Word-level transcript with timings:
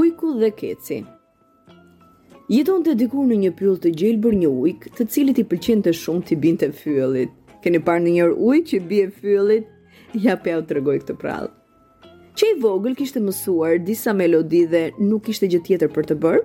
ujku 0.00 0.28
dhe 0.42 0.48
keci. 0.60 0.96
Jeton 2.54 2.82
të 2.86 2.94
dikur 3.02 3.28
në 3.30 3.36
një 3.42 3.50
pyll 3.60 3.76
të 3.82 3.92
gjelbër 4.00 4.32
një 4.40 4.48
ujk, 4.64 4.88
të 4.96 5.04
cilit 5.14 5.38
i 5.42 5.48
përqin 5.52 5.84
të 5.84 5.92
shumë 6.00 6.24
të 6.30 6.38
bin 6.42 6.56
të 6.62 6.70
fyllit. 6.80 7.34
Keni 7.62 7.78
parë 7.86 8.02
në 8.04 8.14
njërë 8.16 8.34
ujk 8.48 8.64
që 8.72 8.80
bje 8.90 9.04
fyllit? 9.20 9.68
Ja 10.24 10.34
pja 10.42 10.56
u 10.60 10.64
të 10.66 10.78
rëgoj 10.80 10.96
këtë 11.04 11.16
prallë. 11.22 11.52
Që 12.34 12.50
i 12.52 12.54
vogël 12.64 12.96
kishte 12.98 13.22
mësuar 13.24 13.76
disa 13.88 14.12
melodi 14.20 14.64
dhe 14.72 14.82
nuk 15.10 15.30
ishte 15.32 15.48
gjë 15.52 15.60
tjetër 15.68 15.92
për 15.96 16.08
të 16.10 16.18
bërë? 16.24 16.42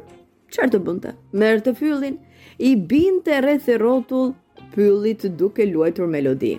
Qarë 0.55 0.71
të 0.75 0.81
bënda? 0.85 1.15
Merë 1.41 1.63
të 1.65 1.73
fyllin, 1.81 2.19
i 2.69 2.71
bin 2.91 3.17
të 3.25 3.41
rreth 3.43 3.69
e 3.73 3.79
rotull 3.81 4.35
pyllit 4.75 5.25
duke 5.41 5.65
luajtur 5.73 6.05
melodi. 6.17 6.57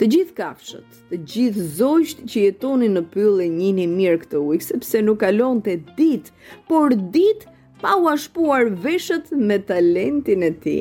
Të 0.00 0.06
gjithë 0.14 0.32
kafshët, 0.32 0.94
të 1.10 1.16
gjithë 1.28 1.62
zojsht 1.76 2.20
që 2.32 2.38
jetoni 2.46 2.86
në 2.88 3.00
pëllë 3.12 3.42
e 3.44 3.46
njini 3.52 3.82
mirë 3.90 4.20
këtë 4.22 4.38
ujkë, 4.40 4.64
sepse 4.70 5.02
nuk 5.04 5.18
kalon 5.20 5.58
të 5.66 5.74
ditë, 5.98 6.32
por 6.70 6.94
ditë 7.16 7.50
pa 7.82 7.98
u 8.00 8.06
ashpuar 8.08 8.70
veshët 8.80 9.26
me 9.50 9.58
talentin 9.68 10.46
e 10.48 10.48
ti, 10.62 10.76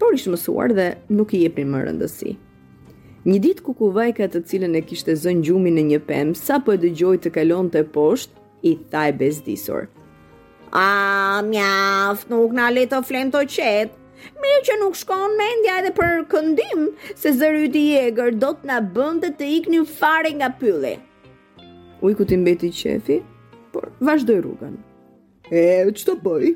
por 0.00 0.16
ishë 0.16 0.32
mësuar 0.32 0.72
dhe 0.78 0.86
nuk 1.18 1.34
i 1.36 1.42
jepni 1.42 1.66
më 1.74 1.82
rëndësi. 1.90 2.32
Një 3.28 3.36
ditë 3.44 3.64
kukuvajka 3.68 4.30
të 4.32 4.42
cilën 4.48 4.78
e 4.80 4.82
kishtë 4.88 5.16
zënë 5.26 5.44
gjumin 5.50 5.76
në 5.76 5.84
një 5.90 5.98
pëmë, 6.08 6.40
sa 6.40 6.56
për 6.56 6.64
po 6.64 6.78
dë 6.86 6.94
gjoj 7.02 7.16
të 7.20 7.34
kalon 7.36 7.68
të 7.72 7.82
poshtë, 7.98 8.34
i 8.64 8.72
thaj 8.94 9.10
bezdisor. 9.20 9.90
A, 10.72 10.88
mjaft, 11.52 12.32
nuk 12.32 12.56
në 12.56 12.70
letë 12.78 13.02
o 13.02 13.04
flem 13.04 13.28
të 13.28 13.44
qetë, 13.58 14.00
Mirë 14.42 14.60
që 14.66 14.74
nuk 14.82 14.94
shkon 14.98 15.34
mendja 15.38 15.78
edhe 15.80 15.90
për 15.96 16.22
këndim 16.32 16.84
se 17.20 17.32
zëryti 17.40 17.82
i 17.88 17.96
egër 18.06 18.32
do 18.42 18.52
të 18.60 18.70
na 18.70 18.78
bënte 18.96 19.30
të 19.38 19.48
iknim 19.58 19.86
fare 19.98 20.32
nga 20.38 20.48
pylli. 20.60 20.94
Ujku 22.04 22.26
ti 22.28 22.36
mbeti 22.40 22.70
qefi, 22.78 23.20
por 23.72 23.90
vazhdoi 24.08 24.38
rrugën. 24.44 24.74
E, 25.52 25.62
ç'të 25.98 26.16
bëj? 26.24 26.50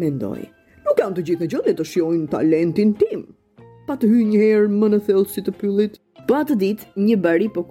Mendoi. 0.00 0.44
Nuk 0.86 1.02
janë 1.02 1.18
të 1.18 1.26
gjithë 1.28 1.46
në 1.46 1.52
gjendje 1.54 1.76
të 1.78 1.88
shijojnë 1.92 2.30
talentin 2.32 2.94
tim. 3.00 3.26
Pa 3.86 3.96
të 3.98 4.10
hyrë 4.10 4.28
një 4.32 4.42
herë 4.42 4.72
më 4.80 4.92
në 4.92 5.02
thellësi 5.08 5.44
të 5.46 5.54
pyllit. 5.60 5.98
Po 6.26 6.36
atë 6.38 6.56
ditë, 6.60 6.88
një 7.02 7.16
bari 7.22 7.48
po 7.50 7.64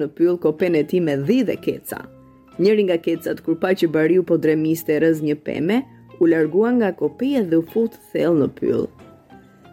në 0.00 0.08
pyll 0.18 0.38
kopën 0.46 0.76
e 0.78 0.82
tij 0.86 1.00
me 1.02 1.16
dhë 1.26 1.40
dhe 1.48 1.56
keca. 1.66 2.02
Njëri 2.58 2.82
nga 2.88 2.96
kecat 2.96 3.40
kur 3.44 3.56
pa 3.60 3.74
që 3.76 3.88
bariu 3.92 4.22
po 4.24 4.36
dremiste 4.38 4.94
rrëz 4.98 5.20
një 5.22 5.36
peme, 5.44 5.82
u 6.18 6.26
largua 6.26 6.70
nga 6.70 6.92
kopia 6.92 7.42
dhe 7.44 7.56
u 7.60 7.64
fut 7.72 7.92
thell 8.12 8.36
në 8.40 8.48
pyll. 8.58 8.84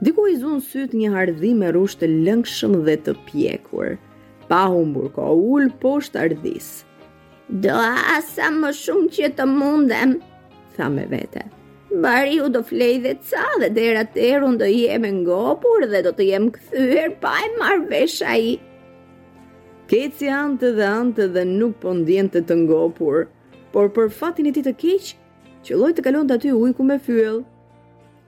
Diku 0.03 0.25
i 0.27 0.35
zun 0.41 0.59
syt 0.61 0.91
një 0.97 1.11
ardhi 1.21 1.53
me 1.55 1.69
rush 1.71 1.95
të 2.01 2.09
lëngshëm 2.25 2.73
dhe 2.87 2.97
të 3.05 3.13
pjekur. 3.27 3.93
Pa 4.49 4.65
humbur 4.73 5.07
ko 5.15 5.29
poshtë 5.83 6.17
ardhis. 6.27 6.83
Do 7.63 7.73
asa 8.11 8.49
më 8.51 8.69
shumë 8.81 9.11
që 9.15 9.29
të 9.37 9.45
mundem, 9.47 10.17
tha 10.75 10.89
me 10.89 11.05
vete. 11.09 11.45
Bari 12.03 12.39
u 12.41 12.47
do 12.49 12.61
flej 12.63 12.95
dhe 13.03 13.13
ca 13.29 13.43
dhe 13.61 13.69
dera 13.69 14.03
terun 14.15 14.57
do 14.57 14.65
jem 14.65 15.05
e 15.05 15.11
ngopur 15.21 15.85
dhe 15.91 16.01
do 16.05 16.11
të 16.11 16.23
jem 16.31 16.49
këthyër 16.55 17.09
pa 17.21 17.33
e 17.37 17.47
marvesha 17.59 18.35
i. 18.49 18.55
Keci 19.87 20.27
antë 20.33 20.71
dhe 20.77 20.87
antë 20.99 21.25
dhe 21.35 21.43
nuk 21.45 21.75
po 21.81 21.93
të 22.33 22.39
të 22.47 22.55
ngopur, 22.65 23.27
por 23.71 23.87
për 23.95 24.09
fatin 24.19 24.47
e 24.49 24.53
ti 24.53 24.63
të 24.65 24.73
keqë, 24.81 25.13
që 25.63 25.77
lojtë 25.79 26.03
kalon 26.03 26.27
të 26.27 26.35
aty 26.39 26.49
ujku 26.55 26.83
me 26.87 26.97
fyll. 27.01 27.37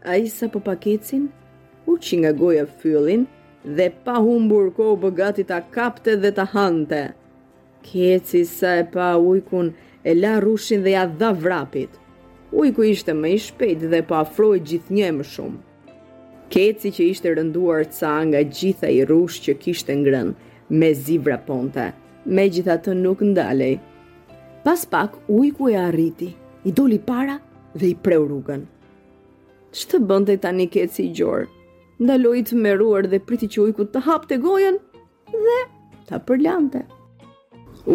A 0.08 0.16
i 0.22 0.28
sa 0.32 0.48
po 0.52 0.62
pakecin, 0.64 1.26
u 1.90 1.98
që 2.00 2.22
nga 2.22 2.32
goja 2.38 2.64
fyllin 2.82 3.26
dhe 3.78 3.90
pa 4.06 4.16
humbur 4.24 4.70
ko 4.78 4.92
u 4.94 4.96
po 4.96 5.08
bëgati 5.08 5.44
ta 5.50 5.58
kapte 5.76 6.14
dhe 6.22 6.32
ta 6.38 6.46
hante. 6.54 7.02
Keci 7.88 8.44
sa 8.50 8.72
e 8.82 8.86
pa 8.94 9.10
ujkun 9.18 9.68
e 10.10 10.16
la 10.16 10.38
rushin 10.46 10.84
dhe 10.86 10.94
ja 10.96 11.04
dha 11.20 11.32
vrapit. 11.44 11.90
Ujku 12.56 12.86
ishte 12.94 13.12
më 13.14 13.30
i 13.36 13.40
shpejt 13.48 13.84
dhe 13.92 14.00
pa 14.04 14.08
po 14.10 14.22
afroj 14.24 14.58
gjithë 14.70 14.96
një 14.96 15.06
e 15.12 15.18
më 15.18 15.26
shumë. 15.34 15.58
Keci 16.54 16.94
që 16.96 17.04
ishte 17.12 17.34
rënduar 17.36 17.84
ca 18.00 18.14
nga 18.30 18.42
gjitha 18.58 18.88
i 18.98 19.02
rush 19.12 19.42
që 19.48 19.58
kishte 19.64 19.92
ngrën 20.02 20.30
me 20.80 20.90
zivra 21.04 21.38
ponte, 21.48 21.86
me 22.36 22.44
gjitha 22.54 22.78
të 22.80 22.92
nuk 23.04 23.20
ndalej. 23.34 23.76
Pas 24.64 24.88
pak 24.94 25.18
ujku 25.28 25.68
e 25.74 25.78
arriti 25.90 26.32
i 26.66 26.72
doli 26.74 27.00
para 27.00 27.40
dhe 27.76 27.88
i 27.92 27.96
preu 28.02 28.26
rrugën. 28.26 28.64
Që 29.76 29.90
të 29.92 30.00
bënd 30.10 30.32
dhe 30.32 30.36
ta 30.42 30.52
një 30.56 30.66
ketë 30.74 30.96
si 30.96 31.04
i 31.10 31.14
gjorë, 31.18 31.48
nda 32.02 32.16
lojit 32.20 32.54
me 32.58 32.72
ruar 32.80 33.06
dhe 33.12 33.20
priti 33.28 33.50
që 33.54 33.66
ujku 33.68 33.86
të 33.94 34.02
hapë 34.08 34.30
të 34.32 34.38
gojen 34.46 34.80
dhe 35.34 35.60
të 36.10 36.20
përlante. 36.28 36.82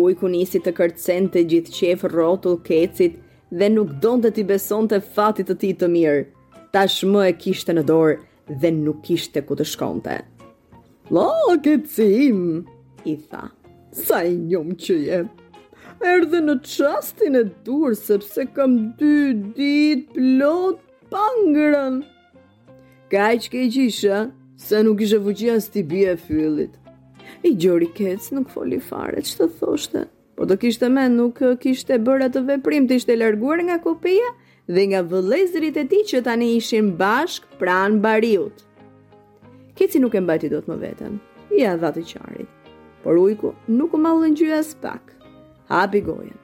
Ujku 0.00 0.30
nisi 0.30 0.60
të 0.62 0.74
kërcen 0.76 1.26
të 1.34 1.42
gjithë 1.52 1.74
qefë 1.76 2.56
kecit 2.68 3.18
dhe 3.50 3.68
nuk 3.74 3.90
don 4.04 4.22
të 4.22 4.30
ti 4.36 4.44
beson 4.46 4.86
të 4.88 5.02
fatit 5.16 5.48
të 5.50 5.54
ti 5.64 5.72
të 5.80 5.88
mirë, 5.90 6.22
ta 6.72 6.84
shmë 6.86 7.24
e 7.26 7.32
kishtë 7.42 7.74
në 7.74 7.82
dorë 7.90 8.14
dhe 8.62 8.70
nuk 8.76 9.02
kishte 9.08 9.42
ku 9.48 9.56
të 9.58 9.66
shkonte. 9.66 10.20
La, 11.10 11.26
kecim, 11.64 12.62
i 13.04 13.16
tha, 13.26 13.48
sa 13.90 14.22
i 14.30 14.36
njëm 14.46 14.76
që 14.78 14.98
jetë 15.08 15.49
erdhe 16.00 16.40
në 16.42 16.54
qastin 16.64 17.34
e 17.36 17.42
dur, 17.66 17.92
sepse 17.96 18.44
kam 18.56 18.76
dy 18.98 19.34
dit 19.56 20.06
plot 20.14 20.80
pangërën. 21.12 22.00
Ka 23.12 23.28
i 23.36 23.40
që 23.42 23.48
ke 23.52 23.64
gjisha, 23.74 24.20
se 24.56 24.80
nuk 24.86 25.02
ishe 25.04 25.18
vëgjia 25.24 25.58
së 25.64 25.74
ti 25.74 25.82
bje 25.90 26.14
fyllit. 26.26 26.76
I 27.46 27.54
gjori 27.56 27.90
kec 27.96 28.26
nuk 28.36 28.50
foli 28.52 28.80
fare, 28.82 29.20
që 29.24 29.36
të 29.40 29.48
thoshte? 29.60 30.06
Por 30.36 30.48
do 30.48 30.56
kishte 30.60 30.88
me 30.88 31.04
nuk 31.12 31.40
kishte 31.60 31.98
bërë 32.00 32.30
atë 32.30 32.44
veprim 32.48 32.86
të 32.88 33.00
ishte 33.00 33.16
larguar 33.20 33.60
nga 33.66 33.76
kopia 33.84 34.30
dhe 34.72 34.86
nga 34.88 35.02
vëlezrit 35.10 35.76
e 35.76 35.84
ti 35.90 36.00
që 36.08 36.22
tani 36.24 36.52
ishin 36.56 36.94
bashk 36.96 37.44
pran 37.60 37.98
bariut. 38.04 38.64
Keci 39.76 40.00
nuk 40.00 40.16
e 40.16 40.24
mbajti 40.24 40.48
do 40.52 40.62
të 40.62 40.72
më 40.72 40.78
vetën, 40.86 41.14
i 41.58 41.64
a 41.68 41.74
dhati 41.80 42.04
qarit, 42.12 42.48
por 43.04 43.20
ujku 43.20 43.52
nuk 43.68 43.96
u 43.96 44.00
malën 44.06 44.36
gjyë 44.36 44.58
as 44.62 44.72
pak 44.82 45.16
hapi 45.70 46.02
gojen. 46.06 46.36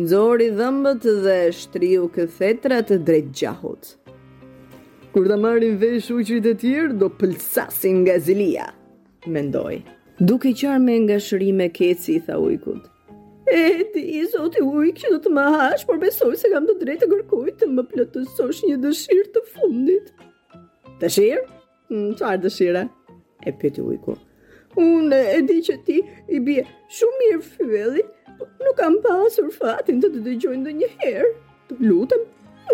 Nëzori 0.00 0.48
dhëmbët 0.56 1.02
dhe 1.26 1.36
shtriu 1.58 2.06
këthetrat 2.14 2.92
drejt 3.08 3.28
gjahot. 3.40 3.90
Kur 5.12 5.26
të 5.28 5.36
marrin 5.42 5.74
vesh 5.82 6.08
uqit 6.14 6.46
e 6.48 6.54
tjirë, 6.62 6.94
do 7.00 7.10
pëlsasin 7.20 7.98
nga 8.06 8.14
zilia, 8.28 8.70
mendoj. 9.28 9.82
Duk 10.30 10.46
i 10.48 10.54
qarë 10.62 10.80
me 10.86 10.94
nga 11.04 11.18
shri 11.20 11.50
me 11.58 11.66
keci, 11.76 12.16
tha 12.24 12.38
ujkut. 12.46 12.88
E, 13.52 13.60
di, 13.92 14.22
zoti 14.32 14.64
ujk 14.64 15.02
që 15.04 15.12
do 15.16 15.20
të 15.26 15.32
ma 15.36 15.44
hash, 15.58 15.84
por 15.84 16.00
besoj 16.00 16.32
se 16.40 16.48
kam 16.52 16.64
të 16.70 16.78
drejt 16.80 17.04
të 17.04 17.10
gërkoj 17.12 17.52
të 17.60 17.68
më 17.76 17.84
plëtësosh 17.92 18.62
një 18.70 18.78
dëshirë 18.86 19.28
të 19.36 19.44
fundit. 19.52 20.08
Dëshirë? 21.04 21.44
Qarë 21.92 22.36
hm, 22.38 22.44
dëshira? 22.46 22.86
E 23.44 23.52
piti 23.60 23.82
ujkut. 23.84 24.24
Unë 24.80 25.18
e 25.36 25.40
di 25.48 25.56
që 25.66 25.74
ti 25.86 25.96
i 26.32 26.38
bje 26.40 26.62
shumë 26.96 27.18
mirë 27.22 27.40
fyëllit, 27.56 28.06
po 28.38 28.46
nuk 28.64 28.78
kam 28.78 28.96
pasur 29.04 29.50
fatin 29.52 29.98
të 30.00 30.08
të 30.14 30.22
dëgjoj 30.28 30.54
ndë 30.62 30.72
një 30.78 30.88
herë. 31.02 31.32
Të 31.68 31.76
lutëm, 31.88 32.22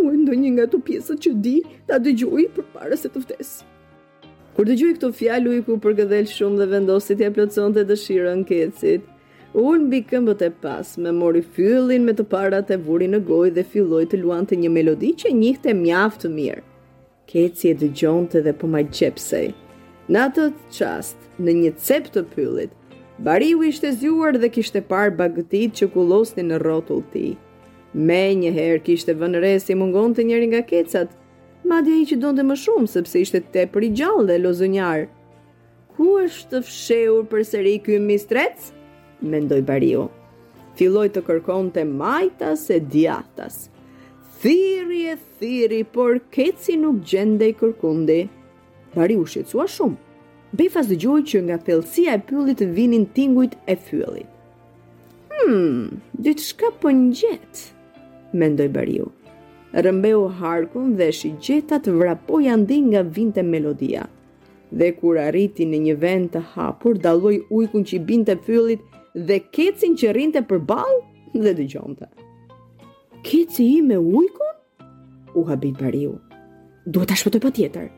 unë 0.03 0.14
ndë 0.22 0.37
një 0.44 0.53
nga 0.56 0.66
të 0.75 0.81
pjesët 0.87 1.22
që 1.26 1.32
di 1.42 1.56
të 1.88 1.98
dëgjoj 2.06 2.44
për 2.54 2.69
pare 2.76 2.98
se 3.00 3.10
të 3.10 3.25
vtesë. 3.25 3.66
Kur 4.54 4.66
dëgjoj 4.70 4.92
këto 4.98 5.10
fjalu 5.14 5.56
i 5.58 5.62
ku 5.66 5.78
përgëdhel 5.82 6.31
shumë 6.37 6.62
dhe 6.62 6.70
vendosi 6.76 7.14
t'ja 7.19 7.32
plëcon 7.37 7.75
të 7.75 7.84
dëshirën 7.91 8.41
kecit, 8.48 9.04
unë 9.58 9.91
bi 9.92 10.00
këmbët 10.10 10.42
e 10.48 10.53
pas, 10.62 10.94
me 11.03 11.12
mori 11.19 11.42
fyllin 11.56 12.06
me 12.06 12.14
të 12.19 12.26
parat 12.34 12.70
e 12.75 12.78
vuri 12.87 13.11
në 13.11 13.23
gojë 13.31 13.55
dhe 13.58 13.67
filloj 13.75 14.05
të 14.12 14.23
luan 14.23 14.46
të 14.46 14.62
një 14.64 14.73
melodi 14.78 15.12
që 15.23 15.34
njihte 15.34 15.75
mjaftë 15.82 16.32
mirë. 16.38 16.64
Keci 17.28 17.70
e 17.75 17.78
dëgjonte 17.84 18.43
dhe 18.46 18.55
po 18.61 18.70
maj 18.73 18.84
qepsej. 18.99 19.50
Në 20.08 20.20
atë 20.25 20.37
të 20.40 20.70
qast, 20.72 21.16
në 21.44 21.52
një 21.56 21.70
cep 21.84 22.06
të 22.14 22.20
pyllit, 22.31 22.70
bariu 23.26 23.58
ishte 23.69 23.90
zhuar 24.00 24.38
dhe 24.40 24.49
kishte 24.55 24.81
par 24.88 25.10
bagëtit 25.19 25.75
që 25.76 25.88
losni 26.12 26.44
në 26.46 26.60
rotull 26.62 27.02
ti. 27.12 27.34
Me 27.93 28.20
një 28.40 28.50
herë 28.56 28.78
kishte 28.87 29.12
vënëre 29.20 29.50
si 29.60 29.75
mungon 29.76 30.14
të 30.16 30.25
njëri 30.31 30.46
nga 30.55 30.62
kecat, 30.70 31.10
madje 31.69 31.93
i 32.00 32.06
që 32.08 32.16
donte 32.22 32.43
më 32.49 32.56
shumë 32.56 32.88
sepse 32.94 33.20
ishte 33.20 33.43
tepër 33.52 33.82
i 33.82 33.90
gjallë 34.00 34.26
dhe 34.31 34.38
lozunjar. 34.46 35.05
Ku 35.93 36.06
është 36.25 36.49
të 36.54 36.62
fsheur 36.70 37.28
përsëri 37.32 37.76
ky 37.84 38.00
mistrec? 38.08 38.56
mendoi 39.20 39.61
Bariu. 39.61 40.08
Filloi 40.78 41.11
të 41.12 41.20
kërkonte 41.28 41.84
majtas 41.84 42.64
e 42.72 42.81
djathtas. 42.81 43.66
Thiri 44.40 45.04
e 45.12 45.16
thiri, 45.43 45.84
por 45.84 46.16
keci 46.32 46.81
nuk 46.81 47.04
gjendej 47.04 47.52
kërkundi. 47.61 48.20
Pari 48.94 49.17
u 49.17 49.26
shqetsua 49.26 49.67
shumë. 49.69 49.99
Befas 50.58 50.87
dë 50.88 50.96
gjoj 51.02 51.20
që 51.29 51.40
nga 51.46 51.56
thellësia 51.67 52.14
e 52.17 52.20
pëllit 52.29 52.62
vinin 52.75 53.05
tinguit 53.17 53.52
e 53.69 53.75
fëllit. 53.88 54.31
Hmm, 55.29 55.99
dy 56.17 56.32
të 56.35 56.43
shka 56.49 56.70
për 56.73 56.81
po 56.82 56.88
një 56.90 57.31
mendoj 57.31 58.31
me 58.38 58.49
ndoj 58.52 58.69
bariu. 58.76 59.06
Rëmbeu 59.85 60.23
harkun 60.38 60.94
dhe 60.96 61.11
shi 61.12 61.35
gjetat 61.44 61.87
vrapoj 61.99 62.46
andi 62.55 62.79
nga 62.88 63.02
vinte 63.02 63.43
melodia. 63.44 64.06
Dhe 64.73 64.93
kur 64.96 65.19
arriti 65.20 65.67
në 65.69 65.79
një 65.87 65.94
vend 66.05 66.31
të 66.32 66.43
hapur, 66.55 66.96
daloj 67.05 67.37
ujkun 67.52 67.85
që 67.85 67.96
i 67.99 68.02
binte 68.08 68.37
fëllit 68.46 68.81
dhe 69.29 69.38
kecin 69.52 69.96
që 70.00 70.14
rinte 70.17 70.43
për 70.50 70.64
balë 70.69 70.99
dhe 71.44 71.52
dë 71.58 71.69
gjojnë 71.73 72.08
Kecin 73.23 73.67
i 73.69 73.82
me 73.82 73.99
ujkun? 73.99 74.55
U 75.37 75.44
habit 75.49 75.76
bariu. 75.81 76.17
Do 76.87 77.05
të 77.05 77.17
shpëtoj 77.20 77.43
për 77.44 77.52
tjetër 77.56 77.88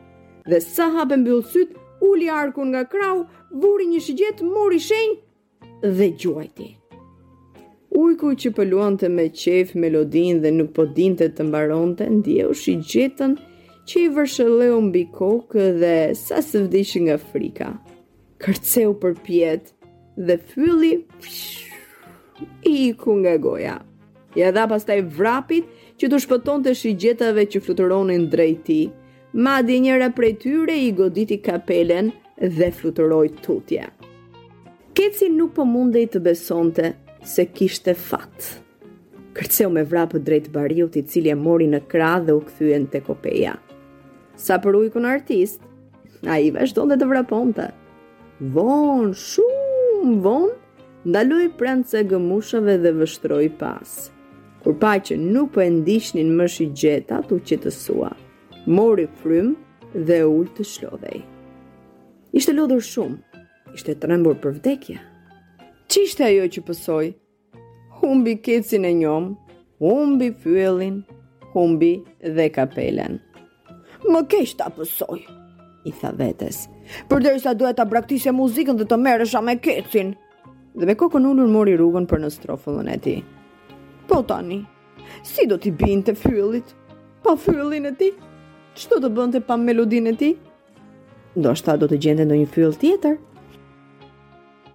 dhe 0.51 0.59
sa 0.59 0.85
hapë 0.95 1.17
mbyllë 1.21 1.45
syt, 1.51 1.69
uli 2.03 2.27
arkun 2.41 2.71
nga 2.73 2.81
krau, 2.91 3.21
vuri 3.61 3.85
një 3.93 4.01
shigjet, 4.03 4.39
mori 4.51 4.81
shenjë 4.83 5.91
dhe 5.97 6.07
gjuajti. 6.19 6.67
Ujku 8.01 8.33
që 8.41 8.49
pëluante 8.57 9.07
me 9.11 9.29
qef 9.41 9.73
melodin 9.81 10.39
dhe 10.43 10.51
nuk 10.55 10.69
po 10.75 10.85
dinte 10.97 11.29
të 11.31 11.47
mbaronte, 11.47 12.05
ndjeu 12.17 12.51
shigjetën 12.63 13.33
që 13.87 13.95
i 14.03 14.11
vërshëleu 14.15 14.77
mbi 14.89 15.05
kokë 15.15 15.65
dhe 15.81 15.95
sa 16.19 16.39
së 16.45 16.65
vdishë 16.67 17.01
nga 17.07 17.17
frika. 17.31 17.69
Kërceu 18.43 18.93
për 19.01 19.15
pjetë 19.25 19.75
dhe 20.27 20.37
fylli 20.51 20.93
i 22.71 22.77
ku 23.01 23.15
nga 23.23 23.35
goja. 23.43 23.77
Ja 24.39 24.49
dha 24.55 24.63
pastaj 24.71 24.99
vrapit 25.17 25.65
që 26.01 26.09
të 26.09 26.21
shpëton 26.23 26.63
të 26.65 26.73
shigjetave 26.81 27.43
që 27.51 27.61
fluturonin 27.65 28.25
drejti 28.33 28.81
madi 29.33 29.77
njëra 29.79 30.09
prej 30.15 30.33
tyre 30.43 30.75
i 30.77 30.91
goditi 30.91 31.37
kapelen 31.41 32.11
dhe 32.41 32.71
fluturoj 32.75 33.29
tutje. 33.43 33.85
Keci 34.95 35.29
nuk 35.31 35.53
po 35.55 35.63
mundej 35.65 36.09
të 36.11 36.19
besonte 36.19 36.89
se 37.23 37.45
kishte 37.47 37.93
fat 37.95 38.47
Kërceu 39.31 39.69
me 39.71 39.85
vrapë 39.87 40.19
drejt 40.27 40.49
bariut 40.51 40.97
i 40.99 41.03
cilje 41.07 41.35
mori 41.39 41.67
në 41.71 41.79
kra 41.87 42.17
dhe 42.19 42.33
u 42.35 42.41
këthyen 42.43 42.89
të 42.91 42.99
kopeja. 43.07 43.53
Sa 44.35 44.57
për 44.59 44.75
ujku 44.81 44.99
në 44.99 45.07
artist, 45.13 45.61
a 46.27 46.35
i 46.43 46.49
vazhdo 46.51 46.83
dhe 46.91 46.97
të 46.99 47.07
vraponte. 47.07 47.69
Von, 48.51 49.13
shumë, 49.15 50.17
von, 50.25 50.49
ndaloj 51.07 51.47
prendë 51.59 51.87
se 51.93 52.01
gëmushave 52.11 52.75
dhe 52.83 52.91
vështroj 52.99 53.45
pas. 53.61 54.01
Kur 54.65 54.75
pa 54.83 54.97
që 54.99 55.15
nuk 55.23 55.55
po 55.55 55.63
e 55.63 55.69
ndishtin 55.79 56.35
më 56.35 56.49
shi 56.51 56.67
gjeta, 56.83 57.21
tu 57.23 57.39
që 57.39 57.61
të 57.63 57.71
suat 57.77 58.20
mori 58.71 59.07
frym 59.21 59.55
dhe 59.95 60.23
ull 60.25 60.47
të 60.55 60.63
shlodhej. 60.65 61.19
Ishte 62.35 62.53
lodhur 62.55 62.79
shumë, 62.85 63.17
ishte 63.75 63.95
të 63.99 64.09
rembur 64.11 64.37
për 64.39 64.53
vdekja. 64.59 65.01
Qishte 65.91 66.23
ajo 66.27 66.45
që 66.53 66.61
pësoj? 66.67 67.07
Humbi 67.99 68.37
kecin 68.45 68.87
e 68.87 68.93
njom, 68.95 69.33
humbi 69.83 70.29
fjellin, 70.43 71.01
humbi 71.51 71.91
dhe 72.23 72.47
kapelen. 72.55 73.19
Më 74.07 74.21
kesh 74.31 74.55
ta 74.57 74.69
pësoj, 74.73 75.19
i 75.89 75.91
tha 75.99 76.13
vetes, 76.17 76.63
përderi 77.11 77.43
sa 77.43 77.51
duhet 77.53 77.77
ta 77.77 77.85
braktis 77.85 78.25
muzikën 78.33 78.79
dhe 78.79 78.87
të 78.89 78.97
meresha 79.03 79.41
me 79.43 79.57
kecin. 79.59 80.15
Dhe 80.79 80.87
me 80.87 80.95
kokën 80.95 81.27
unur 81.27 81.51
mori 81.51 81.75
rrugën 81.77 82.07
për 82.07 82.23
në 82.23 82.31
strofëllën 82.37 82.93
e 82.95 82.99
ti. 83.03 83.15
Po 84.07 84.23
tani, 84.31 84.63
si 85.27 85.43
do 85.51 85.59
t'i 85.59 85.71
bin 85.81 86.01
të 86.07 86.15
fjellit? 86.23 86.71
Pa 87.21 87.35
po 87.35 87.35
e 87.35 87.37
ti? 87.37 87.37
Pa 87.37 87.37
fjellin 87.43 87.85
e 87.91 87.95
ti? 87.99 88.09
Çto 88.75 89.01
do 89.03 89.09
bënte 89.15 89.41
pa 89.49 89.57
melodinë 89.63 90.13
e 90.13 90.15
tij? 90.21 90.33
Ndoshta 91.39 91.75
do 91.81 91.89
të 91.91 91.99
gjente 92.05 92.27
në 92.31 92.41
një 92.43 92.51
fyll 92.55 92.79
tjetër, 92.85 93.19